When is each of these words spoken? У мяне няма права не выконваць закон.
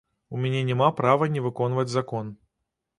У 0.35 0.39
мяне 0.45 0.63
няма 0.69 0.89
права 1.01 1.29
не 1.37 1.47
выконваць 1.47 1.89
закон. 2.01 2.37